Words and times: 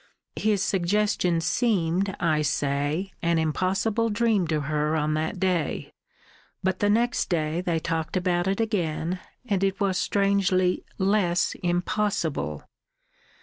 His 0.35 0.63
suggestion 0.63 1.41
seemed, 1.41 2.15
I 2.19 2.41
say, 2.41 3.11
an 3.21 3.37
impossible 3.37 4.09
dream 4.09 4.47
to 4.47 4.61
her 4.61 4.95
on 4.95 5.13
that 5.13 5.39
day, 5.39 5.93
but 6.63 6.79
the 6.79 6.89
next 6.89 7.29
day 7.29 7.61
they 7.61 7.77
talked 7.77 8.17
about 8.17 8.47
it 8.47 8.59
again, 8.59 9.19
and 9.45 9.63
it 9.63 9.79
was 9.79 9.99
strangely 9.99 10.83
less 10.97 11.53
impossible. 11.61 12.63